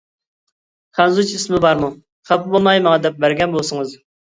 خەنزۇچە 0.99 1.35
ئىسمى 1.41 1.61
بارمۇ؟ 1.67 1.91
خاپا 2.31 2.51
بولماي 2.57 2.83
ماڭا 2.89 3.05
دەپ 3.07 3.23
بەرگەن 3.27 3.57
بولسىڭىز. 3.57 3.97